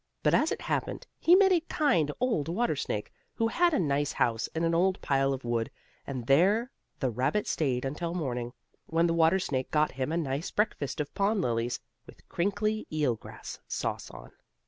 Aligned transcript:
But 0.23 0.33
as 0.33 0.51
it 0.51 0.61
happened 0.61 1.05
he 1.19 1.35
met 1.35 1.51
a 1.51 1.59
kind 1.69 2.11
old 2.19 2.47
water 2.47 2.75
snake, 2.75 3.13
who 3.35 3.47
had 3.49 3.71
a 3.71 3.77
nice 3.79 4.13
house 4.13 4.47
in 4.55 4.63
an 4.63 4.73
old 4.73 4.99
pile 5.03 5.31
of 5.31 5.45
wood, 5.45 5.69
and 6.07 6.25
there 6.25 6.71
the 6.99 7.11
rabbit 7.11 7.45
stayed 7.45 7.85
until 7.85 8.15
morning, 8.15 8.51
when 8.87 9.05
the 9.05 9.13
water 9.13 9.37
snake 9.37 9.69
got 9.69 9.91
him 9.91 10.11
a 10.11 10.17
nice 10.17 10.49
breakfast 10.49 10.99
of 10.99 11.13
pond 11.13 11.41
lilies, 11.43 11.79
with 12.07 12.27
crinkly 12.29 12.87
eel 12.91 13.15
grass 13.15 13.59
sauce 13.67 14.09
on. 14.09 14.31